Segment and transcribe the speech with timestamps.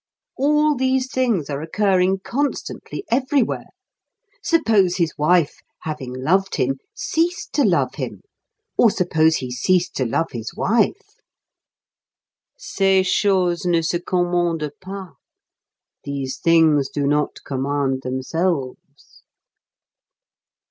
[0.35, 3.67] All these things are occurring constantly everywhere.
[4.41, 8.21] Suppose his wife, having loved him, ceased to love him,
[8.79, 10.97] or suppose he ceased to love his wife!
[12.57, 15.13] Ces choses ne se commandent pas
[16.03, 19.21] these things do not command themselves.